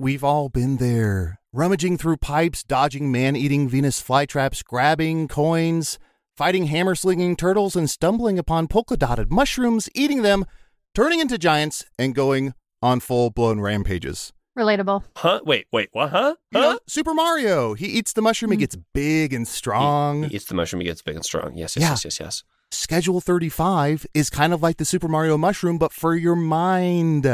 We've 0.00 0.22
all 0.22 0.48
been 0.48 0.76
there. 0.76 1.40
Rummaging 1.52 1.96
through 1.98 2.18
pipes, 2.18 2.62
dodging 2.62 3.10
man 3.10 3.34
eating 3.34 3.68
Venus 3.68 4.00
flytraps, 4.00 4.62
grabbing 4.64 5.26
coins, 5.26 5.98
fighting 6.36 6.66
hammer 6.66 6.94
slinging 6.94 7.34
turtles, 7.34 7.74
and 7.74 7.90
stumbling 7.90 8.38
upon 8.38 8.68
polka 8.68 8.96
dotted 8.96 9.32
mushrooms, 9.32 9.88
eating 9.94 10.22
them, 10.22 10.44
turning 10.94 11.18
into 11.18 11.36
giants, 11.36 11.84
and 11.98 12.14
going 12.14 12.54
on 12.80 13.00
full 13.00 13.30
blown 13.30 13.58
rampages. 13.60 14.32
Relatable. 14.56 15.02
Huh? 15.16 15.40
Wait, 15.44 15.66
wait, 15.72 15.88
what? 15.92 16.10
Huh? 16.10 16.36
You 16.52 16.60
Huh? 16.60 16.72
know, 16.74 16.78
Super 16.86 17.14
Mario. 17.14 17.74
He 17.74 17.86
eats 17.86 18.12
the 18.12 18.22
mushroom, 18.22 18.52
he 18.52 18.56
Mm. 18.56 18.60
gets 18.60 18.76
big 18.94 19.32
and 19.32 19.48
strong. 19.48 20.24
He 20.28 20.36
eats 20.36 20.44
the 20.44 20.54
mushroom, 20.54 20.80
he 20.80 20.86
gets 20.86 21.02
big 21.02 21.16
and 21.16 21.24
strong. 21.24 21.56
Yes, 21.56 21.74
yes, 21.76 21.82
Yeah. 21.82 21.90
yes, 21.90 22.04
yes, 22.04 22.20
yes. 22.20 22.44
Schedule 22.70 23.20
35 23.20 24.06
is 24.14 24.30
kind 24.30 24.52
of 24.52 24.62
like 24.62 24.76
the 24.76 24.84
Super 24.84 25.08
Mario 25.08 25.36
mushroom, 25.38 25.76
but 25.78 25.92
for 25.92 26.14
your 26.14 26.36
mind. 26.36 27.26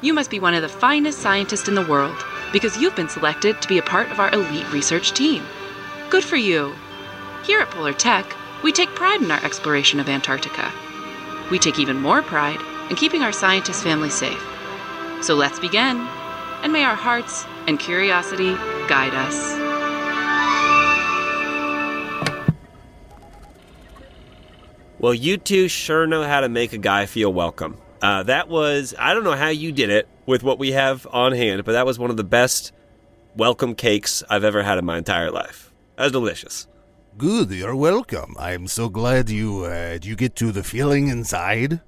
You 0.06 0.14
must 0.14 0.30
be 0.30 0.40
one 0.40 0.54
of 0.54 0.62
the 0.62 0.70
finest 0.70 1.18
scientists 1.18 1.68
in 1.68 1.74
the 1.74 1.88
world 1.88 2.24
because 2.54 2.78
you've 2.78 2.96
been 2.96 3.10
selected 3.10 3.60
to 3.60 3.68
be 3.68 3.80
a 3.80 3.82
part 3.82 4.12
of 4.12 4.20
our 4.20 4.32
elite 4.32 4.72
research 4.72 5.14
team. 5.14 5.44
Good 6.12 6.24
for 6.24 6.36
you. 6.36 6.76
Here 7.44 7.60
at 7.60 7.72
Polar 7.72 7.92
Tech, 7.92 8.32
we 8.64 8.72
take 8.72 8.94
pride 8.94 9.24
in 9.24 9.32
our 9.32 9.44
exploration 9.44 10.00
of 10.00 10.08
Antarctica. 10.08 10.72
We 11.50 11.58
take 11.58 11.80
even 11.80 11.98
more 11.98 12.22
pride 12.22 12.60
in 12.92 12.96
keeping 12.96 13.24
our 13.24 13.32
scientist 13.32 13.82
family 13.82 14.12
safe. 14.12 14.40
So 15.24 15.34
let's 15.34 15.58
begin, 15.58 15.98
and 16.62 16.72
may 16.72 16.84
our 16.84 16.94
hearts 16.94 17.44
and 17.66 17.80
curiosity 17.80 18.54
guide 18.88 19.16
us. 19.16 19.56
Well, 25.00 25.16
you 25.16 25.38
two 25.38 25.68
sure 25.68 26.06
know 26.06 26.22
how 26.26 26.42
to 26.42 26.48
make 26.48 26.74
a 26.74 26.78
guy 26.78 27.08
feel 27.08 27.34
welcome. 27.34 27.82
Uh, 28.06 28.22
that 28.22 28.48
was, 28.48 28.94
I 29.00 29.16
don't 29.16 29.24
know 29.24 29.36
how 29.36 29.50
you 29.50 29.72
did 29.72 29.90
it 29.90 30.08
with 30.28 30.44
what 30.44 30.60
we 30.60 30.74
have 30.74 31.08
on 31.12 31.32
hand, 31.32 31.66
but 31.66 31.72
that 31.72 31.88
was 31.88 31.98
one 31.98 32.12
of 32.12 32.18
the 32.18 32.24
best 32.24 32.72
welcome 33.36 33.74
cakes 33.74 34.24
I've 34.30 34.44
ever 34.44 34.62
had 34.62 34.78
in 34.78 34.86
my 34.86 35.00
entire 35.00 35.32
life. 35.32 35.74
That 35.96 36.04
was 36.04 36.12
delicious. 36.12 36.68
Good, 37.18 37.50
you're 37.50 37.76
welcome. 37.76 38.36
I'm 38.38 38.68
so 38.68 38.90
glad 38.90 39.32
you 39.32 39.66
uh, 39.66 39.98
you 40.04 40.16
get 40.16 40.36
to 40.36 40.52
the 40.52 40.62
feeling 40.62 41.08
inside. 41.08 41.82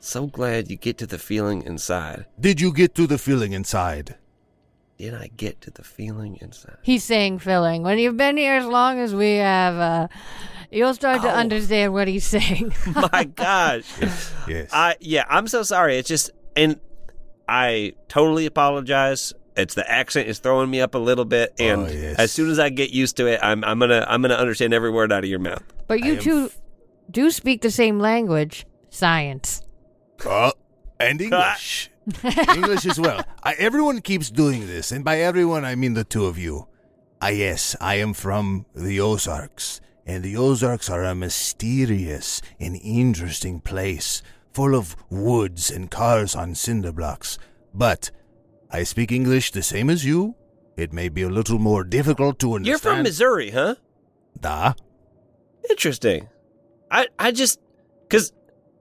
So 0.00 0.28
glad 0.28 0.70
you 0.70 0.78
get 0.78 0.96
to 0.96 1.06
the 1.06 1.18
feeling 1.18 1.60
inside. 1.60 2.24
Did 2.40 2.58
you 2.58 2.72
get 2.72 2.94
to 2.94 3.06
the 3.06 3.18
feeling 3.18 3.52
inside? 3.52 4.14
Did 4.98 5.14
I 5.14 5.28
get 5.36 5.60
to 5.62 5.70
the 5.70 5.84
feeling 5.84 6.38
inside? 6.40 6.78
He's 6.82 7.04
saying 7.04 7.40
filling. 7.40 7.82
When 7.82 7.98
you've 7.98 8.16
been 8.16 8.36
here 8.38 8.54
as 8.54 8.64
long 8.66 8.98
as 8.98 9.14
we 9.14 9.34
have, 9.36 9.74
uh, 9.76 10.08
you'll 10.70 10.94
start 10.94 11.20
to 11.22 11.28
Ow. 11.28 11.34
understand 11.34 11.92
what 11.92 12.08
he's 12.08 12.24
saying. 12.24 12.72
My 13.12 13.24
gosh. 13.24 13.84
Yes. 14.48 14.70
I 14.72 14.94
yeah, 15.00 15.24
I'm 15.28 15.48
so 15.48 15.62
sorry. 15.64 15.98
It's 15.98 16.08
just 16.08 16.30
and 16.56 16.78
I 17.48 17.94
totally 18.08 18.46
apologize. 18.46 19.32
It's 19.56 19.74
the 19.74 19.90
accent 19.90 20.28
is 20.28 20.38
throwing 20.38 20.70
me 20.70 20.80
up 20.80 20.94
a 20.94 20.98
little 20.98 21.24
bit, 21.24 21.52
and 21.58 21.80
Oh, 21.82 21.86
yes. 21.88 22.16
as 22.18 22.30
soon 22.30 22.50
as 22.50 22.58
I 22.60 22.68
get 22.68 22.90
used 22.90 23.16
to 23.16 23.26
it, 23.26 23.40
I'm 23.42 23.64
I'm 23.64 23.78
gonna 23.80 24.06
I'm 24.08 24.22
gonna 24.22 24.34
understand 24.34 24.72
every 24.72 24.90
word 24.90 25.12
out 25.12 25.24
of 25.24 25.30
your 25.30 25.40
mouth. 25.40 25.62
but 25.88 25.98
you 26.04 26.16
two 26.16 26.44
f- 26.46 26.60
do 27.10 27.30
speak 27.32 27.60
the 27.62 27.70
same 27.72 27.98
language 27.98 28.66
science. 28.90 29.62
Uh, 30.24 30.52
and 31.00 31.20
English. 31.22 31.90
English 32.54 32.86
as 32.86 33.00
well. 33.00 33.24
I, 33.46 33.52
everyone 33.60 34.00
keeps 34.00 34.28
doing 34.28 34.66
this, 34.66 34.90
and 34.90 35.04
by 35.04 35.20
everyone 35.20 35.64
I 35.64 35.76
mean 35.76 35.94
the 35.94 36.02
two 36.02 36.26
of 36.26 36.36
you. 36.36 36.66
Ah, 37.22 37.28
yes, 37.28 37.76
I 37.80 37.94
am 37.94 38.12
from 38.12 38.66
the 38.74 38.98
Ozarks, 38.98 39.80
and 40.04 40.24
the 40.24 40.36
Ozarks 40.36 40.90
are 40.90 41.04
a 41.04 41.14
mysterious 41.14 42.42
and 42.58 42.74
interesting 42.82 43.60
place, 43.60 44.20
full 44.52 44.74
of 44.74 44.96
woods 45.10 45.70
and 45.70 45.88
cars 45.88 46.34
on 46.34 46.56
cinder 46.56 46.90
blocks. 46.90 47.38
But 47.72 48.10
I 48.72 48.82
speak 48.82 49.12
English 49.12 49.52
the 49.52 49.62
same 49.62 49.90
as 49.90 50.04
you. 50.04 50.34
It 50.76 50.92
may 50.92 51.08
be 51.08 51.22
a 51.22 51.28
little 51.28 51.60
more 51.60 51.84
difficult 51.84 52.40
to 52.40 52.54
understand. 52.54 52.66
You're 52.66 52.78
from 52.78 53.04
Missouri, 53.04 53.52
huh? 53.52 53.76
Da. 54.40 54.72
Interesting. 55.70 56.30
I 56.90 57.06
I 57.16 57.30
just 57.30 57.60
because 58.08 58.32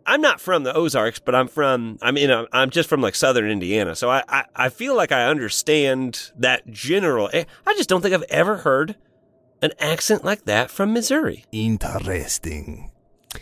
I'm 0.06 0.22
not 0.22 0.40
from 0.40 0.64
the 0.64 0.74
Ozarks, 0.74 1.20
but 1.20 1.34
I'm 1.36 1.48
from 1.48 1.98
I 2.02 2.12
mean 2.12 2.30
I'm, 2.30 2.48
I'm 2.52 2.70
just 2.70 2.88
from 2.88 3.02
like 3.02 3.16
southern 3.16 3.50
Indiana, 3.50 3.96
so 3.96 4.10
I, 4.10 4.24
I 4.28 4.46
I 4.56 4.70
feel 4.70 4.96
like 4.96 5.12
I 5.12 5.26
understand 5.26 6.32
that 6.38 6.70
general. 6.72 7.30
I 7.34 7.74
just 7.76 7.90
don't 7.90 8.02
think 8.02 8.14
I've 8.14 8.24
ever 8.24 8.58
heard 8.58 8.96
an 9.62 9.72
accent 9.80 10.24
like 10.24 10.46
that 10.46 10.70
from 10.70 10.94
Missouri. 10.94 11.46
Interesting. 11.52 12.92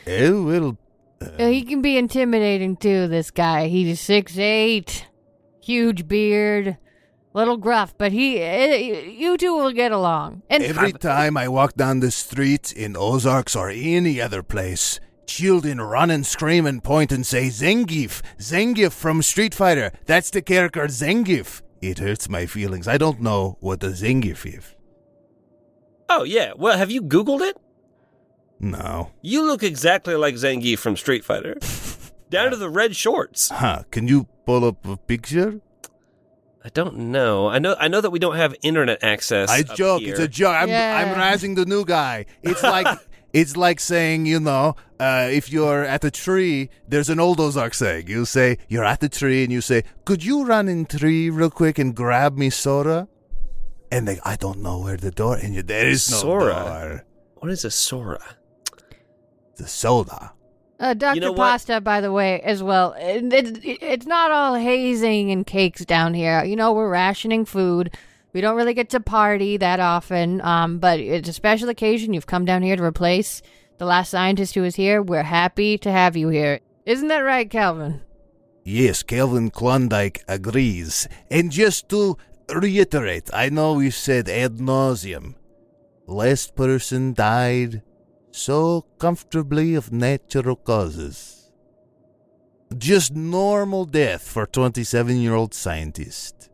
Oh, 0.07 0.43
well. 0.43 0.77
Uh, 1.21 1.47
he 1.47 1.63
can 1.63 1.81
be 1.81 1.97
intimidating 1.97 2.75
too. 2.75 3.07
This 3.07 3.31
guy, 3.31 3.67
he's 3.67 3.99
six 3.99 4.37
eight, 4.37 5.07
huge 5.61 6.07
beard, 6.07 6.77
little 7.33 7.57
gruff, 7.57 7.93
but 7.97 8.11
he, 8.11 8.41
uh, 8.43 8.75
you 8.75 9.37
two 9.37 9.55
will 9.55 9.71
get 9.71 9.91
along. 9.91 10.43
And 10.49 10.63
Every 10.63 10.93
time 10.93 11.37
I 11.37 11.47
walk 11.47 11.75
down 11.75 11.99
the 12.01 12.11
street 12.11 12.73
in 12.73 12.97
Ozarks 12.97 13.55
or 13.55 13.69
any 13.69 14.19
other 14.19 14.43
place, 14.43 14.99
children 15.27 15.79
run 15.81 16.11
and 16.11 16.25
scream 16.25 16.65
and 16.65 16.83
point 16.83 17.11
and 17.11 17.25
say, 17.25 17.47
Zangief, 17.47 18.21
Zangief 18.39 18.91
from 18.91 19.21
Street 19.21 19.53
Fighter. 19.55 19.91
That's 20.05 20.29
the 20.29 20.41
character 20.41 20.85
Zangief. 20.87 21.61
It 21.81 21.99
hurts 21.99 22.29
my 22.29 22.45
feelings. 22.45 22.87
I 22.87 22.97
don't 22.97 23.21
know 23.21 23.57
what 23.59 23.83
a 23.83 23.87
Zangief 23.87 24.45
is. 24.45 24.75
Oh 26.09 26.23
yeah, 26.23 26.53
well 26.55 26.77
have 26.77 26.91
you 26.91 27.01
Googled 27.01 27.41
it? 27.41 27.57
No. 28.59 29.11
You 29.21 29.45
look 29.45 29.63
exactly 29.63 30.15
like 30.15 30.35
Zangief 30.35 30.79
from 30.79 30.95
Street 30.95 31.25
Fighter, 31.25 31.57
down 32.29 32.51
to 32.51 32.55
the 32.57 32.69
red 32.69 32.95
shorts. 32.95 33.49
Huh. 33.49 33.83
Can 33.91 34.07
you 34.07 34.27
pull 34.45 34.63
up 34.63 34.85
a 34.85 34.95
picture? 34.95 35.59
I 36.65 36.69
don't 36.69 36.95
know. 37.11 37.49
I 37.49 37.59
know. 37.59 37.75
I 37.77 37.89
know 37.89 37.99
that 37.99 38.11
we 38.11 38.19
don't 38.19 38.37
have 38.37 38.55
internet 38.61 39.03
access. 39.03 39.49
I 39.49 39.59
up 39.61 39.75
joke. 39.75 40.01
here. 40.01 40.11
It's 40.11 40.19
a 40.19 40.29
joke. 40.29 40.55
I'm, 40.55 40.69
Yeah. 40.69 40.97
I'm 40.97 41.17
rising 41.17 41.55
the 41.55 41.65
new 41.65 41.83
guy. 41.83 42.25
It's 42.41 42.63
like 42.63 42.87
It's 43.33 43.57
like 43.57 43.79
saying, 43.79 44.27
you 44.27 44.39
know, 44.39 44.75
uh, 44.99 45.27
if 45.31 45.51
you're 45.51 45.83
at 45.83 46.03
a 46.03 46.11
tree, 46.11 46.69
there's 46.87 47.09
an 47.09 47.19
old 47.19 47.39
Ozark 47.39 47.73
saying. 47.73 48.07
You 48.07 48.25
say, 48.25 48.59
you're 48.69 48.85
at 48.85 48.99
the 48.99 49.09
tree 49.09 49.43
and 49.43 49.51
you 49.51 49.59
say, 49.59 49.83
could 50.05 50.23
you 50.23 50.45
run 50.45 50.69
in 50.69 50.85
tree 50.85 51.31
real 51.31 51.49
quick 51.49 51.79
and 51.79 51.95
grab 51.95 52.37
me 52.37 52.51
soda? 52.51 53.07
And 53.91 54.07
they, 54.07 54.19
I 54.23 54.35
don't 54.35 54.61
know 54.61 54.79
where 54.79 54.97
the 54.97 55.11
door, 55.11 55.35
and 55.35 55.53
you, 55.55 55.63
there 55.63 55.87
is 55.87 56.09
no 56.09 56.17
Sora. 56.17 56.53
door. 56.53 57.05
What 57.35 57.51
is 57.51 57.65
a 57.65 57.71
Sora? 57.71 58.23
The 59.55 59.67
soda. 59.67 60.33
Uh, 60.79 60.93
Dr. 60.93 61.19
know 61.21 61.31
what? 61.31 61.37
Pasta, 61.37 61.79
by 61.79 62.01
the 62.01 62.11
way, 62.11 62.39
as 62.41 62.61
well. 62.61 62.93
It, 62.97 63.31
it, 63.31 63.59
it's 63.81 64.05
not 64.05 64.31
all 64.31 64.55
hazing 64.55 65.31
and 65.31 65.45
cakes 65.45 65.85
down 65.85 66.13
here. 66.13 66.43
You 66.43 66.55
know, 66.55 66.71
we're 66.73 66.89
rationing 66.89 67.45
food. 67.45 67.95
We 68.33 68.41
don't 68.41 68.55
really 68.55 68.73
get 68.73 68.89
to 68.89 68.99
party 68.99 69.57
that 69.57 69.79
often, 69.79 70.41
um, 70.41 70.79
but 70.79 70.99
it's 70.99 71.29
a 71.29 71.33
special 71.33 71.69
occasion. 71.69 72.13
You've 72.13 72.25
come 72.25 72.45
down 72.45 72.63
here 72.63 72.75
to 72.75 72.83
replace 72.83 73.43
the 73.77 73.85
last 73.85 74.09
scientist 74.09 74.55
who 74.55 74.61
was 74.61 74.75
here. 74.75 75.03
We're 75.03 75.23
happy 75.23 75.77
to 75.77 75.91
have 75.91 76.17
you 76.17 76.29
here. 76.29 76.59
Isn't 76.85 77.09
that 77.09 77.19
right, 77.19 77.47
Calvin? 77.47 78.01
Yes, 78.63 79.03
Kelvin 79.03 79.51
Klondike 79.51 80.23
agrees. 80.27 81.07
And 81.29 81.51
just 81.51 81.89
to 81.89 82.17
reiterate, 82.49 83.29
I 83.33 83.49
know 83.49 83.73
we've 83.73 83.93
said 83.93 84.27
ad 84.27 84.57
nauseum. 84.57 85.35
Last 86.07 86.55
person 86.55 87.13
died 87.13 87.83
so 88.31 88.85
comfortably 88.97 89.75
of 89.75 89.91
natural 89.91 90.55
causes. 90.55 91.51
Just 92.75 93.13
normal 93.13 93.85
death 93.85 94.23
for 94.23 94.47
27 94.47 95.17
year 95.17 95.35
old 95.35 95.53
scientist. 95.53 96.49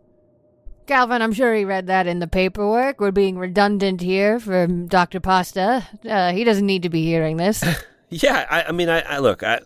Calvin, 0.90 1.22
I'm 1.22 1.34
sure 1.34 1.54
he 1.54 1.66
read 1.66 1.86
that 1.88 2.08
in 2.08 2.18
the 2.18 2.28
paperwork. 2.28 3.00
We're 3.00 3.12
being 3.12 3.38
redundant 3.38 4.02
here 4.02 4.40
for 4.40 4.66
Dr. 4.66 5.20
Pasta. 5.20 5.88
Uh, 6.04 6.32
he 6.32 6.44
doesn't 6.44 6.66
need 6.66 6.82
to 6.84 6.90
be 6.90 7.04
hearing 7.06 7.38
this. 7.38 7.64
Yeah, 8.12 8.48
I, 8.50 8.64
I 8.64 8.72
mean, 8.72 8.90
I, 8.90 9.02
I 9.02 9.18
look, 9.20 9.44
I, 9.44 9.60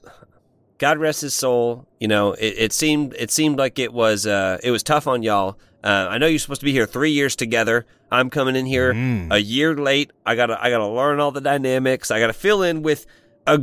God 0.77 0.97
rest 0.97 1.21
his 1.21 1.33
soul. 1.33 1.87
You 2.01 2.09
know, 2.09 2.33
it, 2.33 2.55
it 2.57 2.73
seemed 2.73 3.13
it 3.17 3.31
seemed 3.31 3.57
like 3.57 3.79
it 3.79 3.93
was 3.93 4.27
uh, 4.27 4.57
it 4.61 4.69
was 4.69 4.83
tough 4.83 5.07
on 5.07 5.23
y'all. 5.23 5.57
Uh, 5.81 6.07
I 6.09 6.17
know 6.17 6.27
you're 6.27 6.39
supposed 6.39 6.59
to 6.59 6.65
be 6.65 6.73
here 6.73 6.85
three 6.85 7.11
years 7.11 7.37
together. 7.37 7.85
I'm 8.11 8.29
coming 8.29 8.57
in 8.57 8.65
here 8.65 8.93
Mm. 8.93 9.31
a 9.31 9.37
year 9.41 9.73
late. 9.77 10.11
I 10.25 10.35
gotta 10.35 10.61
I 10.61 10.69
gotta 10.69 10.87
learn 10.89 11.21
all 11.21 11.31
the 11.31 11.39
dynamics. 11.39 12.11
I 12.11 12.19
gotta 12.19 12.33
fill 12.33 12.63
in 12.63 12.81
with 12.83 13.05
a 13.47 13.59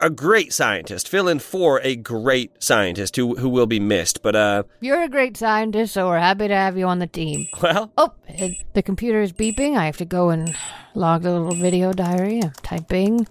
a 0.00 0.10
great 0.10 0.52
scientist. 0.52 1.08
Fill 1.08 1.28
in 1.28 1.38
for 1.38 1.80
a 1.82 1.96
great 1.96 2.62
scientist 2.62 3.16
who 3.16 3.36
who 3.36 3.48
will 3.48 3.66
be 3.66 3.80
missed. 3.80 4.22
But 4.22 4.36
uh, 4.36 4.62
You're 4.80 5.02
a 5.02 5.08
great 5.08 5.36
scientist, 5.36 5.94
so 5.94 6.08
we're 6.08 6.18
happy 6.18 6.48
to 6.48 6.54
have 6.54 6.76
you 6.76 6.86
on 6.86 6.98
the 6.98 7.06
team. 7.06 7.46
well, 7.62 7.90
Oh, 7.96 8.12
it, 8.28 8.56
the 8.74 8.82
computer 8.82 9.20
is 9.20 9.32
beeping. 9.32 9.76
I 9.76 9.86
have 9.86 9.96
to 9.98 10.04
go 10.04 10.30
and 10.30 10.54
log 10.94 11.22
the 11.22 11.32
little 11.32 11.54
video 11.54 11.92
diary. 11.92 12.40
I'm 12.42 12.52
typing. 12.62 13.26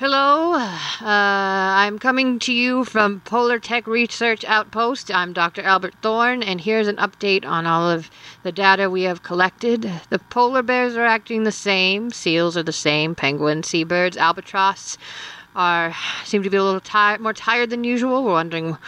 Hello, 0.00 0.54
uh, 0.54 0.68
I'm 1.02 1.98
coming 1.98 2.38
to 2.38 2.52
you 2.52 2.84
from 2.84 3.18
Polar 3.18 3.58
Tech 3.58 3.84
Research 3.88 4.44
Outpost. 4.44 5.12
I'm 5.12 5.32
Dr. 5.32 5.60
Albert 5.62 5.94
Thorne, 6.02 6.40
and 6.40 6.60
here's 6.60 6.86
an 6.86 6.98
update 6.98 7.44
on 7.44 7.66
all 7.66 7.90
of 7.90 8.08
the 8.44 8.52
data 8.52 8.88
we 8.88 9.02
have 9.02 9.24
collected. 9.24 9.90
The 10.08 10.20
polar 10.20 10.62
bears 10.62 10.94
are 10.94 11.04
acting 11.04 11.42
the 11.42 11.50
same, 11.50 12.10
seals 12.10 12.56
are 12.56 12.62
the 12.62 12.72
same, 12.72 13.16
penguins, 13.16 13.66
seabirds, 13.66 14.16
albatross 14.16 14.98
are 15.56 15.92
seem 16.24 16.44
to 16.44 16.50
be 16.50 16.58
a 16.58 16.62
little 16.62 16.78
ti- 16.78 17.20
more 17.20 17.32
tired 17.32 17.70
than 17.70 17.82
usual. 17.82 18.22
We're 18.22 18.34
wondering 18.34 18.78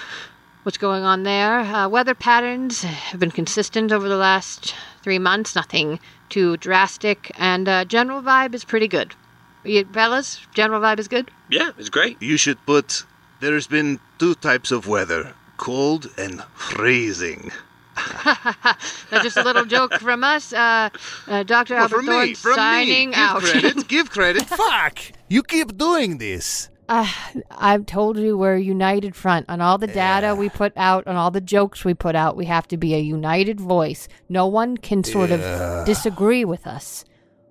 what's 0.62 0.78
going 0.78 1.02
on 1.02 1.24
there. 1.24 1.58
Uh, 1.58 1.88
weather 1.88 2.14
patterns 2.14 2.82
have 2.82 3.18
been 3.18 3.32
consistent 3.32 3.90
over 3.90 4.08
the 4.08 4.16
last 4.16 4.76
three 5.02 5.18
months, 5.18 5.56
nothing 5.56 5.98
too 6.28 6.56
drastic, 6.58 7.32
and 7.34 7.68
uh, 7.68 7.84
general 7.84 8.22
vibe 8.22 8.54
is 8.54 8.62
pretty 8.62 8.86
good. 8.86 9.16
You, 9.64 9.84
fellas, 9.92 10.40
general 10.54 10.80
vibe 10.80 10.98
is 10.98 11.08
good? 11.08 11.30
yeah, 11.50 11.70
it's 11.78 11.90
great. 11.90 12.20
You 12.22 12.36
should 12.36 12.64
put. 12.66 13.04
There's 13.40 13.66
been 13.66 14.00
two 14.18 14.34
types 14.34 14.70
of 14.70 14.86
weather 14.86 15.34
cold 15.56 16.10
and 16.16 16.42
freezing. 16.54 17.50
That's 18.24 19.22
just 19.22 19.36
a 19.36 19.42
little 19.42 19.66
joke 19.66 19.94
from 19.94 20.24
us. 20.24 20.52
Uh, 20.52 20.88
uh, 21.28 21.42
Dr. 21.42 21.74
Albert 21.74 22.04
Thorne 22.04 22.34
signing 22.34 23.14
out. 23.14 23.42
give 23.88 24.10
credit. 24.10 24.44
Fuck! 24.44 24.98
You 25.28 25.42
keep 25.42 25.76
doing 25.76 26.18
this. 26.18 26.70
Uh, 26.88 27.06
I've 27.52 27.86
told 27.86 28.18
you 28.18 28.36
we're 28.36 28.54
a 28.56 28.60
united 28.60 29.14
front 29.14 29.46
on 29.48 29.60
all 29.60 29.78
the 29.78 29.86
data 29.86 30.34
we 30.34 30.48
put 30.48 30.72
out, 30.76 31.06
on 31.06 31.14
all 31.14 31.30
the 31.30 31.40
jokes 31.40 31.84
we 31.84 31.94
put 31.94 32.16
out. 32.16 32.36
We 32.36 32.46
have 32.46 32.66
to 32.68 32.76
be 32.76 32.94
a 32.94 32.98
united 32.98 33.60
voice. 33.60 34.08
No 34.28 34.46
one 34.46 34.76
can 34.76 35.04
sort 35.04 35.30
of 35.30 35.86
disagree 35.86 36.44
with 36.44 36.66
us. 36.66 37.04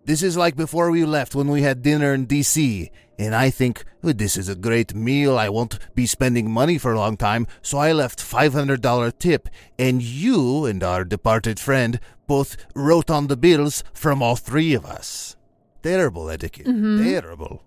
This 0.05 0.23
is 0.23 0.37
like 0.37 0.55
before 0.55 0.89
we 0.91 1.05
left 1.05 1.35
when 1.35 1.49
we 1.49 1.61
had 1.61 1.81
dinner 1.81 2.13
in 2.13 2.25
DC. 2.25 2.89
And 3.19 3.35
I 3.35 3.49
think, 3.49 3.83
"Oh, 4.03 4.13
this 4.13 4.37
is 4.37 4.47
a 4.49 4.55
great 4.55 4.95
meal. 4.95 5.37
I 5.37 5.49
won't 5.49 5.77
be 5.93 6.05
spending 6.05 6.49
money 6.49 6.77
for 6.77 6.93
a 6.93 6.97
long 6.97 7.17
time. 7.17 7.47
So 7.61 7.77
I 7.77 7.91
left 7.91 8.19
$500 8.21 9.11
tip. 9.19 9.49
And 9.77 10.01
you 10.01 10.65
and 10.65 10.81
our 10.83 11.03
departed 11.03 11.59
friend 11.59 11.99
both 12.27 12.55
wrote 12.75 13.09
on 13.09 13.27
the 13.27 13.37
bills 13.37 13.83
from 13.93 14.23
all 14.23 14.35
three 14.35 14.73
of 14.73 14.85
us. 14.85 15.35
Terrible 15.83 16.29
etiquette. 16.29 16.67
Mm-hmm. 16.67 17.03
Terrible. 17.03 17.63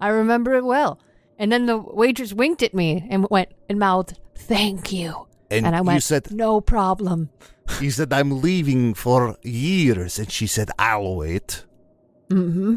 I 0.00 0.08
remember 0.08 0.54
it 0.54 0.64
well. 0.64 0.98
And 1.38 1.50
then 1.50 1.66
the 1.66 1.78
waitress 1.78 2.32
winked 2.32 2.62
at 2.62 2.74
me 2.74 3.06
and 3.10 3.26
went 3.30 3.50
and 3.68 3.78
mouthed, 3.78 4.18
"Thank 4.36 4.92
you." 4.92 5.26
And 5.62 5.74
I 5.74 5.78
you 5.78 5.84
went, 5.84 6.02
said- 6.02 6.30
"No 6.30 6.60
problem." 6.60 7.30
He 7.80 7.90
said, 7.90 8.12
I'm 8.12 8.42
leaving 8.42 8.92
for 8.92 9.38
years. 9.42 10.18
And 10.18 10.30
she 10.30 10.46
said, 10.46 10.70
I'll 10.78 11.16
wait. 11.16 11.64
Mm-hmm. 12.28 12.76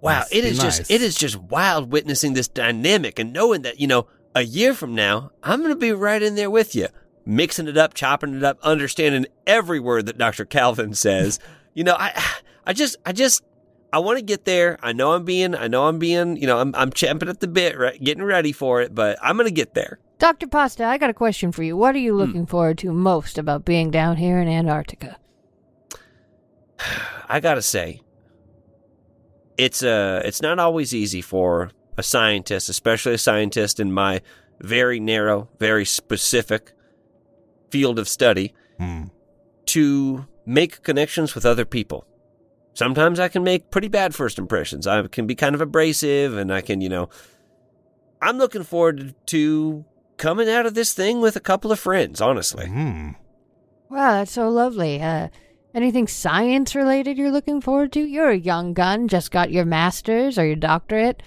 Wow, 0.00 0.18
Must 0.18 0.34
it 0.34 0.42
be 0.42 0.48
is 0.48 0.58
just 0.58 0.90
it 0.90 1.02
is 1.02 1.14
just 1.14 1.36
wild 1.36 1.92
witnessing 1.92 2.34
this 2.34 2.48
dynamic 2.48 3.18
and 3.18 3.32
knowing 3.32 3.62
that, 3.62 3.80
you 3.80 3.86
know, 3.86 4.06
a 4.34 4.42
year 4.42 4.74
from 4.74 4.94
now, 4.94 5.30
I'm 5.42 5.60
going 5.60 5.70
to 5.72 5.76
be 5.78 5.92
right 5.92 6.20
in 6.22 6.34
there 6.34 6.50
with 6.50 6.74
you, 6.74 6.88
mixing 7.26 7.68
it 7.68 7.76
up, 7.76 7.94
chopping 7.94 8.34
it 8.34 8.42
up, 8.44 8.58
understanding 8.62 9.26
every 9.46 9.80
word 9.80 10.06
that 10.06 10.18
Dr. 10.18 10.44
Calvin 10.44 10.94
says. 10.94 11.38
you 11.74 11.84
know, 11.84 11.94
I 11.98 12.20
I 12.66 12.72
just 12.72 12.96
I 13.04 13.12
just 13.12 13.42
I 13.92 14.00
want 14.00 14.18
to 14.18 14.24
get 14.24 14.44
there. 14.44 14.78
I 14.82 14.92
know 14.92 15.12
I'm 15.12 15.24
being 15.24 15.54
I 15.54 15.68
know 15.68 15.86
I'm 15.86 15.98
being, 15.98 16.36
you 16.36 16.46
know, 16.46 16.58
I'm 16.58 16.74
I'm 16.74 16.92
champing 16.92 17.28
at 17.28 17.40
the 17.40 17.48
bit, 17.48 17.78
right, 17.78 18.02
getting 18.02 18.24
ready 18.24 18.52
for 18.52 18.82
it, 18.82 18.94
but 18.94 19.18
I'm 19.22 19.36
going 19.36 19.48
to 19.48 19.54
get 19.54 19.74
there. 19.74 19.98
Dr. 20.18 20.48
Pasta, 20.48 20.84
I 20.84 20.98
got 20.98 21.10
a 21.10 21.14
question 21.14 21.52
for 21.52 21.62
you. 21.62 21.76
What 21.76 21.94
are 21.94 21.98
you 22.00 22.12
Hmm. 22.12 22.18
looking 22.20 22.46
forward 22.46 22.78
to 22.78 22.92
most 22.92 23.38
about 23.38 23.64
being 23.64 23.90
down 23.90 24.16
here 24.16 24.38
in 24.40 24.48
Antarctica? 24.48 25.16
I 27.28 27.40
gotta 27.40 27.62
say, 27.62 28.00
it's 29.56 29.82
uh 29.82 30.22
it's 30.24 30.42
not 30.42 30.58
always 30.58 30.94
easy 30.94 31.20
for 31.20 31.70
a 31.96 32.02
scientist, 32.02 32.68
especially 32.68 33.14
a 33.14 33.18
scientist 33.18 33.80
in 33.80 33.92
my 33.92 34.20
very 34.60 34.98
narrow, 35.00 35.48
very 35.58 35.84
specific 35.84 36.72
field 37.70 37.98
of 37.98 38.08
study, 38.08 38.54
Hmm. 38.78 39.04
to 39.66 40.26
make 40.46 40.82
connections 40.82 41.34
with 41.34 41.44
other 41.44 41.64
people. 41.64 42.04
Sometimes 42.74 43.20
I 43.20 43.28
can 43.28 43.42
make 43.44 43.70
pretty 43.70 43.88
bad 43.88 44.14
first 44.14 44.38
impressions. 44.38 44.86
I 44.86 45.06
can 45.08 45.26
be 45.26 45.34
kind 45.34 45.54
of 45.54 45.60
abrasive, 45.60 46.36
and 46.36 46.52
I 46.52 46.60
can, 46.60 46.80
you 46.80 46.88
know, 46.88 47.08
I'm 48.22 48.38
looking 48.38 48.62
forward 48.62 49.14
to 49.26 49.84
coming 50.18 50.48
out 50.48 50.66
of 50.66 50.74
this 50.74 50.92
thing 50.92 51.20
with 51.20 51.36
a 51.36 51.40
couple 51.40 51.72
of 51.72 51.78
friends. 51.80 52.20
Honestly, 52.20 52.66
Hmm. 52.66 53.10
Wow, 53.90 54.12
that's 54.18 54.32
so 54.32 54.50
lovely. 54.50 55.00
Uh, 55.00 55.28
anything 55.74 56.06
science 56.06 56.74
related 56.74 57.16
you're 57.16 57.30
looking 57.30 57.60
forward 57.62 57.92
to? 57.92 58.00
You're 58.00 58.28
a 58.30 58.36
young 58.36 58.74
gun, 58.74 59.08
just 59.08 59.30
got 59.30 59.50
your 59.50 59.64
master's 59.64 60.38
or 60.38 60.44
your 60.46 60.56
doctorate. 60.56 61.22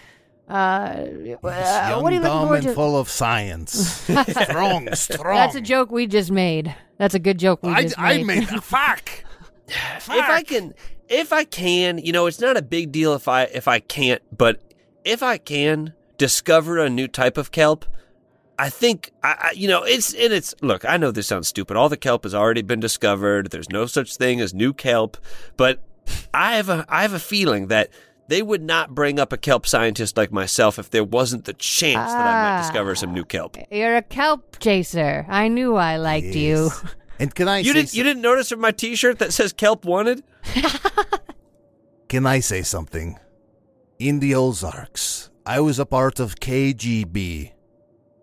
Uh, 0.48 0.53
uh, 0.53 1.05
He's 1.24 1.38
what 1.41 1.53
young, 1.55 2.05
are 2.05 2.12
you 2.12 2.19
looking 2.19 2.21
dumb, 2.21 2.41
forward 2.43 2.55
and 2.57 2.63
to? 2.67 2.74
full 2.74 3.00
of 3.00 3.10
science. 3.10 3.71
strong, 4.01 4.93
strong. 4.93 5.36
That's 5.38 5.55
a 5.55 5.62
joke 5.62 5.91
we 5.91 6.05
just 6.07 6.29
made. 6.29 6.75
That's 6.98 7.15
a 7.15 7.19
good 7.19 7.39
joke 7.39 7.63
we 7.63 7.71
I, 7.71 7.81
just 7.83 7.98
I 7.98 8.17
made. 8.21 8.25
made 8.27 8.48
fuck. 8.63 9.10
if 9.67 10.10
I 10.10 10.43
can, 10.43 10.74
if 11.10 11.31
I 11.33 11.45
can, 11.45 11.98
you 12.00 12.12
know, 12.12 12.27
it's 12.27 12.41
not 12.41 12.57
a 12.57 12.62
big 12.62 12.91
deal 12.91 13.13
if 13.13 13.27
I 13.27 13.43
if 13.43 13.67
I 13.67 13.79
can't, 13.79 14.21
but 14.38 14.62
if 15.05 15.24
I 15.24 15.38
can 15.38 15.93
discover 16.17 16.77
a 16.77 16.89
new 16.89 17.07
type 17.07 17.38
of 17.38 17.51
kelp, 17.51 17.86
I 18.65 18.70
think 18.70 19.12
I, 19.24 19.27
I 19.48 19.51
you 19.56 19.68
know 19.68 19.84
it's 19.84 20.13
and 20.13 20.32
it's 20.32 20.53
look. 20.62 20.86
I 20.86 20.98
know 20.98 21.12
this 21.12 21.27
sounds 21.27 21.48
stupid. 21.48 21.75
All 21.77 21.89
the 21.89 21.98
kelp 21.98 22.24
has 22.24 22.36
already 22.36 22.62
been 22.62 22.80
discovered. 22.80 23.50
There's 23.51 23.70
no 23.70 23.86
such 23.88 24.15
thing 24.18 24.39
as 24.39 24.53
new 24.53 24.72
kelp, 24.74 25.18
but 25.58 25.82
I 26.34 26.56
have 26.58 26.70
a 26.70 26.86
I 26.88 27.01
have 27.01 27.13
a 27.13 27.20
feeling 27.20 27.68
that. 27.68 27.89
They 28.27 28.41
would 28.41 28.62
not 28.62 28.96
bring 28.96 29.20
up 29.20 29.34
a 29.34 29.38
kelp 29.38 29.68
scientist 29.68 30.15
like 30.15 30.32
myself 30.32 30.80
if 30.80 30.89
there 30.89 31.03
wasn't 31.03 31.44
the 31.44 31.53
chance 31.53 32.12
that 32.13 32.27
I 32.27 32.32
might 32.44 32.60
Ah. 32.60 32.62
discover 32.62 32.96
some 32.96 33.13
new 33.13 33.25
kelp. 33.25 33.58
You're 33.70 33.98
a 33.98 34.01
kelp 34.01 34.58
chaser. 34.60 35.25
I 35.27 35.50
knew 35.50 35.75
I 35.75 35.98
liked 35.98 36.34
you. 36.34 36.70
And 37.20 37.36
can 37.36 37.50
I 37.50 37.58
You 37.60 37.74
didn't 37.74 37.94
you 37.94 38.03
didn't 38.03 38.22
notice 38.22 38.48
from 38.48 38.62
my 38.62 38.72
T-shirt 38.72 39.20
that 39.20 39.34
says 39.34 39.51
kelp 39.51 39.84
wanted? 39.84 40.24
Can 42.08 42.25
I 42.25 42.39
say 42.39 42.62
something? 42.62 43.18
In 44.00 44.20
the 44.20 44.34
Ozarks, 44.36 45.30
I 45.46 45.60
was 45.60 45.77
a 45.77 45.86
part 45.86 46.20
of 46.20 46.36
KGB. 46.36 47.51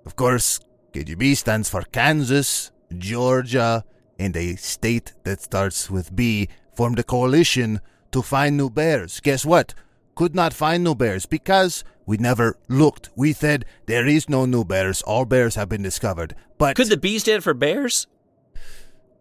Of 0.08 0.16
course, 0.16 0.58
KGB 0.94 1.36
stands 1.36 1.68
for 1.68 1.82
Kansas, 1.82 2.72
Georgia, 2.96 3.84
and 4.18 4.34
a 4.38 4.56
state 4.56 5.12
that 5.24 5.42
starts 5.42 5.90
with 5.90 6.16
B 6.16 6.48
formed 6.72 6.98
a 6.98 7.02
coalition 7.02 7.82
to 8.12 8.22
find 8.22 8.56
new 8.56 8.70
bears. 8.70 9.20
Guess 9.20 9.44
what? 9.44 9.74
Could 10.14 10.34
not 10.34 10.54
find 10.54 10.82
new 10.82 10.94
bears 10.94 11.26
because 11.26 11.84
we 12.06 12.16
never 12.16 12.56
looked. 12.70 13.10
We 13.16 13.34
said 13.34 13.66
there 13.84 14.06
is 14.06 14.30
no 14.30 14.46
new 14.46 14.64
bears. 14.64 15.02
All 15.02 15.26
bears 15.26 15.56
have 15.56 15.68
been 15.68 15.82
discovered. 15.82 16.34
But 16.56 16.74
Could 16.74 16.88
the 16.88 16.96
B 16.96 17.18
stand 17.18 17.44
for 17.44 17.52
bears? 17.52 18.06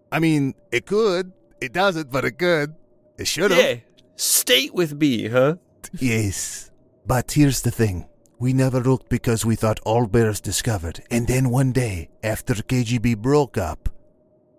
I 0.09 0.19
mean, 0.19 0.55
it 0.71 0.85
could. 0.85 1.33
It 1.59 1.73
doesn't, 1.73 2.13
but 2.13 2.23
it 2.23 2.39
could. 2.39 2.75
It 3.17 3.27
should 3.27 3.51
have. 3.51 3.59
Yeah. 3.59 3.75
State 4.15 4.73
with 4.73 4.97
B, 4.97 5.27
huh? 5.27 5.57
Yes. 5.91 6.71
But 7.05 7.33
here's 7.33 7.63
the 7.63 7.71
thing. 7.71 8.07
We 8.39 8.53
never 8.53 8.81
looked 8.81 9.09
because 9.09 9.45
we 9.45 9.55
thought 9.55 9.79
all 9.83 10.05
bears 10.05 10.39
discovered. 10.39 11.01
And 11.09 11.27
then 11.27 11.49
one 11.49 11.71
day, 11.71 12.09
after 12.23 12.53
KGB 12.53 13.17
broke 13.17 13.57
up, 13.57 13.89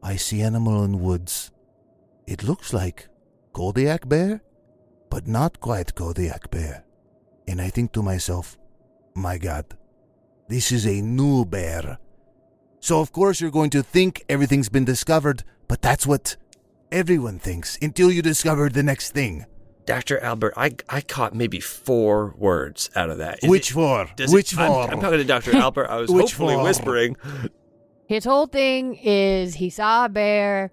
I 0.02 0.16
see 0.16 0.42
animal 0.42 0.82
in 0.84 1.00
woods. 1.00 1.52
It 2.26 2.42
looks 2.42 2.72
like 2.72 3.08
Kodiak 3.52 4.08
bear, 4.08 4.42
but 5.10 5.28
not 5.28 5.60
quite 5.60 5.94
Kodiak 5.94 6.50
bear. 6.50 6.84
And 7.46 7.60
I 7.60 7.70
think 7.70 7.92
to 7.92 8.02
myself, 8.02 8.58
my 9.14 9.38
God, 9.38 9.64
this 10.48 10.72
is 10.72 10.86
a 10.86 11.00
new 11.00 11.44
bear. 11.44 11.98
So 12.80 13.00
of 13.00 13.12
course 13.12 13.40
you're 13.40 13.50
going 13.50 13.70
to 13.70 13.82
think 13.82 14.24
everything's 14.28 14.68
been 14.68 14.84
discovered, 14.84 15.44
but 15.68 15.82
that's 15.82 16.06
what 16.06 16.36
everyone 16.90 17.38
thinks 17.38 17.78
until 17.80 18.10
you 18.10 18.22
discover 18.22 18.68
the 18.68 18.82
next 18.82 19.12
thing. 19.12 19.46
Dr. 19.88 20.20
Albert, 20.20 20.52
I, 20.56 20.72
I 20.88 21.00
caught 21.00 21.34
maybe 21.34 21.60
four 21.60 22.34
words 22.36 22.90
out 22.94 23.08
of 23.10 23.18
that. 23.18 23.42
Is 23.42 23.48
Which 23.48 23.70
it- 23.70 23.74
for? 23.74 24.06
does 24.16 24.30
it- 24.32 24.34
Which 24.36 24.56
I'm. 24.56 24.70
I'm 24.90 25.00
talking 25.00 25.18
to 25.18 25.24
Dr. 25.24 25.56
Albert. 25.56 25.86
I 25.88 25.96
was 25.96 26.10
Which 26.10 26.24
hopefully 26.32 26.54
for? 26.54 26.62
whispering. 26.62 27.16
His 28.06 28.24
whole 28.24 28.46
thing 28.46 28.94
is 28.96 29.54
he 29.54 29.70
saw 29.70 30.04
a 30.04 30.08
bear. 30.08 30.70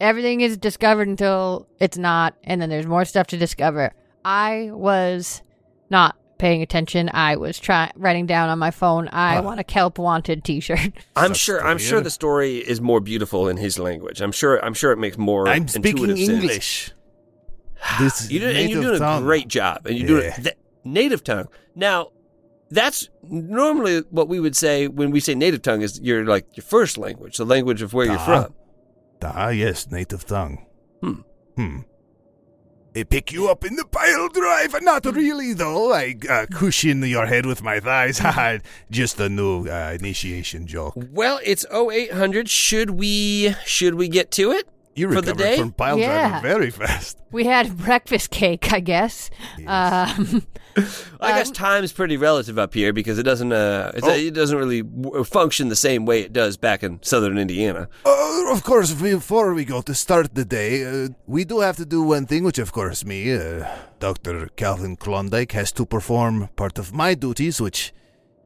Everything 0.00 0.40
is 0.40 0.56
discovered 0.56 1.08
until 1.08 1.66
it's 1.80 1.96
not, 1.98 2.34
and 2.44 2.60
then 2.60 2.68
there's 2.68 2.86
more 2.86 3.04
stuff 3.04 3.26
to 3.28 3.36
discover. 3.36 3.92
I 4.24 4.70
was 4.72 5.42
not 5.88 6.16
paying 6.38 6.60
attention. 6.62 7.08
I 7.14 7.36
was 7.36 7.58
trying 7.58 7.92
writing 7.96 8.26
down 8.26 8.50
on 8.50 8.58
my 8.58 8.70
phone. 8.70 9.08
I 9.08 9.40
want 9.40 9.58
a 9.58 9.64
kelp 9.64 9.98
wanted 9.98 10.44
T-shirt. 10.44 10.78
I'm 11.16 11.28
Sucks 11.28 11.38
sure. 11.38 11.64
I'm 11.66 11.78
sure 11.78 12.00
the 12.00 12.10
story 12.10 12.58
is 12.58 12.80
more 12.80 13.00
beautiful 13.00 13.48
in 13.48 13.56
his 13.56 13.78
language. 13.78 14.20
I'm 14.20 14.32
sure. 14.32 14.62
I'm 14.64 14.74
sure 14.74 14.92
it 14.92 14.98
makes 14.98 15.16
more. 15.16 15.48
I'm 15.48 15.66
speaking 15.66 16.10
intuitive 16.10 16.52
sense. 16.52 16.92
This 18.00 18.30
You 18.30 18.46
and 18.46 18.70
you're 18.70 18.82
doing 18.82 18.98
tongue. 18.98 19.22
a 19.22 19.24
great 19.26 19.48
job, 19.48 19.86
and 19.86 19.96
you're 19.98 20.08
doing 20.08 20.24
Yeah. 20.24 20.36
th- 20.36 20.56
native 20.84 21.22
tongue. 21.24 21.48
Now, 21.74 22.08
that's 22.70 23.08
normally 23.22 24.00
what 24.10 24.28
we 24.28 24.40
would 24.40 24.56
say 24.56 24.88
when 24.88 25.10
we 25.10 25.20
say 25.20 25.34
native 25.34 25.62
tongue 25.62 25.82
is 25.82 26.00
your 26.00 26.24
like 26.24 26.46
your 26.56 26.64
first 26.64 26.98
language, 26.98 27.36
the 27.36 27.44
language 27.44 27.82
of 27.82 27.92
where 27.92 28.06
you're 28.06 28.18
Ah. 28.18 28.24
from. 28.24 28.54
Ah, 29.22 29.48
yes, 29.50 29.90
native 29.90 30.26
tongue. 30.26 30.66
Hmm. 31.02 31.20
Hmm. 31.56 31.78
I 32.94 33.02
pick 33.02 33.30
you 33.30 33.48
up 33.48 33.62
in 33.64 33.76
the 33.76 33.84
pile 33.84 34.28
drive. 34.30 34.74
Not 34.80 35.04
really, 35.04 35.52
though. 35.52 35.92
I 35.92 36.16
uh, 36.30 36.46
cushion 36.50 37.02
your 37.02 37.26
head 37.26 37.44
with 37.44 37.62
my 37.62 37.78
thighs. 37.78 38.18
Haha, 38.20 38.58
Just 38.90 39.20
a 39.20 39.28
new 39.28 39.66
uh, 39.68 39.94
initiation 40.00 40.66
joke. 40.66 40.94
Well, 41.12 41.38
it's 41.44 41.66
0800. 41.70 42.48
Should 42.48 42.90
we 42.90 43.54
should 43.66 43.96
we 43.96 44.08
get 44.08 44.30
to 44.32 44.50
it? 44.52 44.66
You 44.96 45.08
For 45.08 45.20
the 45.20 45.32
recovered 45.32 45.38
day? 45.42 45.58
from 45.58 45.72
pile 45.72 45.98
Yeah. 45.98 46.28
driving 46.40 46.42
very 46.50 46.70
fast. 46.70 47.18
We 47.30 47.44
had 47.44 47.76
breakfast 47.86 48.30
cake, 48.30 48.72
I 48.72 48.80
guess. 48.80 49.30
Um, 49.66 50.42
I 51.20 51.30
guess 51.38 51.48
Um, 51.48 51.54
time's 51.54 51.92
pretty 51.92 52.16
relative 52.16 52.58
up 52.58 52.72
here 52.74 52.92
because 52.92 53.18
it 53.18 53.22
doesn't 53.24 53.52
uh 53.52 53.92
it's, 53.94 54.06
Oh. 54.06 54.10
it 54.28 54.34
doesn't 54.34 54.58
really 54.62 54.82
function 55.24 55.68
the 55.68 55.76
same 55.88 56.02
way 56.06 56.18
it 56.26 56.32
does 56.32 56.56
back 56.56 56.82
in 56.82 56.98
southern 57.02 57.36
Indiana. 57.38 57.88
Uh, 58.04 58.52
of 58.56 58.62
course, 58.62 58.92
before 58.94 59.52
we 59.54 59.64
go 59.64 59.80
to 59.82 59.94
start 59.94 60.34
the 60.34 60.44
day, 60.44 60.72
uh, 60.84 61.08
we 61.26 61.44
do 61.44 61.60
have 61.60 61.76
to 61.76 61.86
do 61.86 62.00
one 62.02 62.24
thing, 62.26 62.42
which, 62.44 62.58
of 62.58 62.70
course, 62.72 63.04
me, 63.04 63.18
uh, 63.34 63.66
Dr. 64.00 64.48
Calvin 64.56 64.96
Klondike, 64.96 65.52
has 65.52 65.72
to 65.72 65.84
perform 65.86 66.48
part 66.56 66.78
of 66.78 66.92
my 66.92 67.14
duties, 67.14 67.60
which 67.60 67.92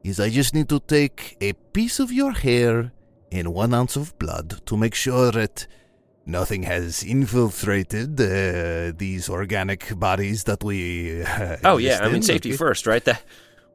is 0.03 0.19
I 0.19 0.29
just 0.29 0.53
need 0.53 0.67
to 0.69 0.79
take 0.79 1.37
a 1.41 1.53
piece 1.73 1.99
of 2.03 2.11
your 2.11 2.31
hair 2.31 2.91
and 3.31 3.53
one 3.53 3.73
ounce 3.73 3.95
of 3.95 4.17
blood 4.19 4.47
to 4.65 4.75
make 4.77 4.95
sure 4.95 5.31
that 5.31 5.67
nothing 6.25 6.63
has 6.63 7.03
infiltrated 7.03 8.19
uh, 8.19 8.91
these 8.97 9.29
organic 9.29 9.97
bodies 9.97 10.43
that 10.45 10.63
we. 10.63 11.23
Uh, 11.23 11.57
Oh 11.63 11.77
yeah, 11.77 11.99
I 12.01 12.07
mean 12.07 12.17
in, 12.17 12.21
safety 12.21 12.49
okay? 12.49 12.57
first, 12.57 12.87
right? 12.87 13.03
That 13.03 13.23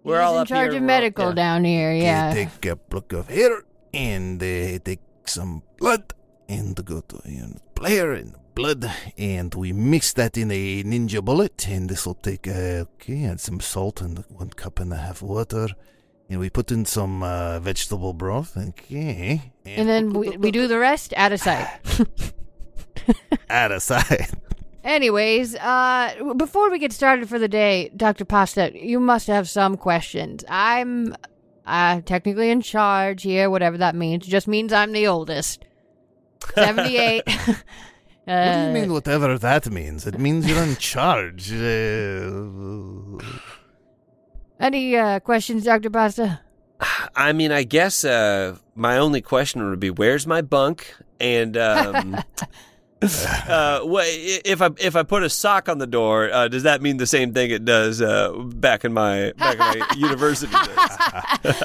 we're 0.02 0.20
he's 0.20 0.26
all 0.26 0.36
in 0.36 0.42
up 0.42 0.48
charge 0.48 0.70
here, 0.70 0.76
of 0.78 0.82
we're 0.82 0.86
medical 0.86 1.28
yeah. 1.28 1.34
down 1.34 1.64
here. 1.64 1.90
Okay, 1.90 2.02
Yeah. 2.02 2.34
Take 2.34 2.66
a 2.66 2.76
block 2.76 3.12
of 3.12 3.28
hair 3.28 3.62
and 3.92 4.42
uh, 4.42 4.78
take 4.84 5.00
some 5.24 5.62
blood 5.78 6.14
and 6.48 6.84
go 6.84 7.00
to 7.00 7.16
a 7.24 7.74
player 7.74 8.12
and 8.12 8.34
blood 8.54 8.90
and 9.18 9.54
we 9.54 9.72
mix 9.72 10.14
that 10.14 10.38
in 10.38 10.50
a 10.50 10.82
ninja 10.82 11.22
bullet 11.22 11.68
and 11.68 11.90
this 11.90 12.06
will 12.06 12.14
take 12.14 12.48
uh, 12.48 12.84
okay 12.86 13.24
and 13.24 13.38
some 13.38 13.60
salt 13.60 14.00
and 14.00 14.24
one 14.28 14.48
cup 14.48 14.80
and 14.80 14.92
a 14.92 14.96
half 14.96 15.20
water 15.20 15.68
and 16.28 16.40
we 16.40 16.50
put 16.50 16.70
in 16.72 16.84
some 16.84 17.22
uh, 17.22 17.58
vegetable 17.60 18.12
broth 18.12 18.56
okay 18.56 19.52
And 19.64 19.88
then 19.88 20.12
we, 20.12 20.36
we 20.36 20.50
do 20.50 20.66
the 20.66 20.78
rest 20.78 21.12
out 21.16 21.32
of 21.32 21.40
sight. 21.40 21.68
out 23.50 23.72
of 23.72 23.82
sight. 23.82 24.30
Anyways, 24.84 25.56
uh, 25.56 26.34
before 26.36 26.70
we 26.70 26.78
get 26.78 26.92
started 26.92 27.28
for 27.28 27.40
the 27.40 27.48
day, 27.48 27.90
Dr. 27.96 28.24
Pasta, 28.24 28.70
you 28.72 29.00
must 29.00 29.26
have 29.26 29.48
some 29.48 29.76
questions. 29.76 30.44
I'm 30.48 31.16
uh, 31.66 32.02
technically 32.02 32.50
in 32.50 32.60
charge 32.60 33.22
here, 33.24 33.50
whatever 33.50 33.76
that 33.78 33.96
means. 33.96 34.28
It 34.28 34.30
just 34.30 34.46
means 34.46 34.72
I'm 34.72 34.92
the 34.92 35.08
oldest. 35.08 35.64
78. 36.54 37.22
uh, 37.28 37.52
what 38.26 38.54
do 38.54 38.60
you 38.60 38.72
mean 38.72 38.92
whatever 38.92 39.38
that 39.38 39.70
means 39.70 40.06
it 40.06 40.18
means 40.18 40.48
you're 40.48 40.62
in 40.62 40.76
charge 40.76 41.52
uh, 41.52 42.30
Any 44.58 44.96
uh, 44.96 45.20
questions, 45.20 45.64
Dr. 45.64 45.90
Pasta? 45.90 46.40
I 47.14 47.32
mean, 47.32 47.52
I 47.52 47.62
guess 47.62 48.04
uh, 48.04 48.56
my 48.74 48.98
only 48.98 49.20
question 49.20 49.68
would 49.68 49.80
be, 49.80 49.90
"Where's 49.90 50.26
my 50.26 50.42
bunk?" 50.42 50.94
And 51.18 51.56
um, 51.56 52.16
uh, 53.02 53.80
if 53.84 54.62
I 54.62 54.70
if 54.78 54.96
I 54.96 55.02
put 55.02 55.22
a 55.22 55.28
sock 55.28 55.68
on 55.68 55.76
the 55.76 55.86
door? 55.86 56.30
Uh, 56.32 56.48
does 56.48 56.62
that 56.62 56.80
mean 56.80 56.96
the 56.96 57.06
same 57.06 57.34
thing 57.34 57.50
it 57.50 57.64
does 57.66 58.00
uh, 58.00 58.32
back 58.32 58.86
in 58.86 58.94
my 58.94 59.32
back 59.36 59.52
in 59.54 59.58
my 59.80 59.86
university 59.96 60.50
days? 60.52 61.62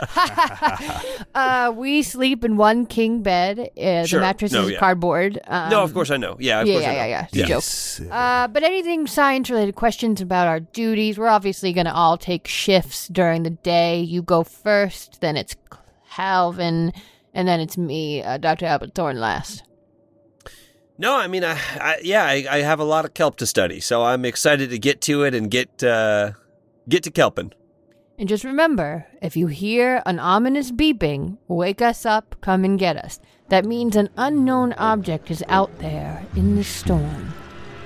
uh, 1.36 1.72
we 1.76 2.04
sleep 2.04 2.44
in 2.44 2.58
one 2.58 2.86
king 2.86 3.22
bed. 3.24 3.60
Uh, 3.82 4.06
Sure. 4.06 4.20
The 4.20 4.26
mattress 4.26 4.52
No, 4.52 4.64
is 4.64 4.72
yeah. 4.72 4.80
cardboard. 4.80 5.40
Um, 5.48 5.70
no, 5.70 5.84
of 5.84 5.94
course 5.94 6.12
I 6.12 6.18
know. 6.18 6.36
Yeah, 6.40 6.62
of 6.62 6.68
yeah, 6.68 6.74
course 6.74 6.84
yeah, 6.86 6.94
yeah, 7.06 7.28
yeah. 7.32 7.42
Joke. 7.44 7.50
yes 7.50 8.02
Uh, 8.12 8.48
but 8.50 8.64
anything 8.64 9.08
science 9.08 9.50
related 9.50 9.76
questions 9.76 10.20
about 10.20 10.48
our 10.48 10.60
duties, 10.60 11.18
we're 11.18 11.28
obviously 11.30 11.72
going 11.72 11.86
to 11.86 11.94
all 11.94 12.18
take 12.18 12.46
shifts 12.48 13.08
during 13.08 13.44
the 13.44 13.52
day. 13.52 14.02
You 14.02 14.22
go 14.22 14.44
first, 14.44 15.22
then 15.22 15.38
it's 15.38 15.56
Calvin, 16.12 16.92
and 17.34 17.48
then 17.48 17.62
it's 17.62 17.78
me, 17.78 18.22
uh, 18.22 18.38
Dr. 18.38 18.66
Albert 18.66 18.94
Thorne 18.96 19.20
last. 19.20 19.64
No, 21.02 21.18
I 21.18 21.26
mean, 21.26 21.44
I, 21.44 21.58
I 21.80 22.00
yeah, 22.04 22.24
I, 22.26 22.46
I 22.48 22.58
have 22.60 22.80
a 22.80 22.84
lot 22.84 23.06
of 23.06 23.16
kelp 23.16 23.38
to 23.38 23.48
study, 23.48 23.80
so 23.80 24.04
I'm 24.04 24.24
excited 24.24 24.70
to 24.70 24.78
get 24.78 25.02
to 25.02 25.24
it 25.24 25.34
and 25.34 25.50
get 25.50 25.84
uh, 25.84 26.34
get 26.88 27.02
to 27.06 27.12
kelping. 27.12 27.54
And 28.20 28.30
just 28.30 28.44
remember 28.44 29.08
if 29.20 29.36
you 29.36 29.48
hear 29.48 30.04
an 30.06 30.20
ominous 30.20 30.72
beeping, 30.72 31.40
wake 31.48 31.82
us 31.82 32.06
up, 32.06 32.36
come 32.42 32.64
and 32.64 32.78
get 32.78 32.98
us. 32.98 33.20
That 33.50 33.66
means 33.66 33.96
an 33.96 34.10
unknown 34.16 34.74
object 34.74 35.32
is 35.32 35.44
out 35.50 35.76
there 35.80 36.24
in 36.36 36.56
the 36.56 36.64
storm 36.64 37.34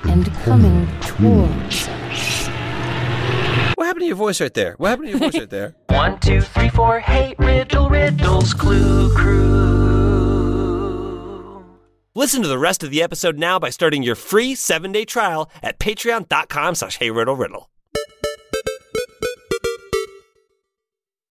and 0.04 0.26
coming 0.44 0.86
towards 1.00 1.88
us. 1.88 2.48
What 3.78 3.88
happened 3.88 4.02
to 4.02 4.08
your 4.08 4.18
voice 4.18 4.42
right 4.42 4.54
there? 4.54 4.76
What 4.76 4.90
happened 4.90 5.08
to 5.08 5.12
your 5.12 5.20
voice 5.20 5.40
right 5.40 5.50
there? 5.50 5.74
One, 5.88 6.20
two, 6.20 6.42
three, 6.42 6.68
four, 6.68 7.00
hate 7.00 7.40
riddle, 7.40 7.90
riddles, 7.90 8.54
clue, 8.54 9.16
crew. 9.16 10.55
Listen 12.18 12.42
to 12.42 12.48
the 12.48 12.58
rest 12.58 12.82
of 12.82 12.92
the 12.92 13.04
episode 13.04 13.38
now 13.38 13.60
by 13.60 13.70
starting 13.70 14.02
your 14.02 14.16
free 14.16 14.56
seven 14.56 14.94
day 14.94 15.04
trial 15.04 15.52
at 15.62 15.80
patreon.com 15.80 16.76
slash 16.76 16.98
heyriddleriddle. 16.98 17.66